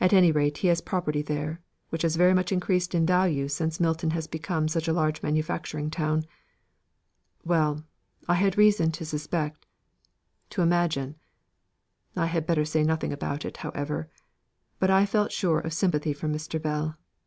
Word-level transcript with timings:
At 0.00 0.14
any 0.14 0.32
rate 0.32 0.56
he 0.56 0.68
has 0.68 0.80
property 0.80 1.20
there, 1.20 1.60
which 1.90 2.00
has 2.00 2.16
very 2.16 2.32
much 2.32 2.52
increased 2.52 2.94
in 2.94 3.04
value 3.04 3.48
since 3.48 3.78
Milton 3.78 4.12
has 4.12 4.26
become 4.26 4.66
such 4.66 4.88
a 4.88 4.94
large 4.94 5.22
manufacturing 5.22 5.90
town. 5.90 6.24
Well; 7.44 7.84
I 8.26 8.36
had 8.36 8.56
reason 8.56 8.92
to 8.92 9.04
suspect 9.04 9.66
to 10.48 10.62
imagine 10.62 11.16
I 12.16 12.24
had 12.24 12.46
better 12.46 12.64
say 12.64 12.82
nothing 12.82 13.12
about 13.12 13.44
it, 13.44 13.58
however. 13.58 14.08
But 14.78 14.88
I 14.88 15.04
felt 15.04 15.32
sure 15.32 15.60
of 15.60 15.74
sympathy 15.74 16.14
from 16.14 16.32
Mr. 16.32 16.62
Bell. 16.62 16.96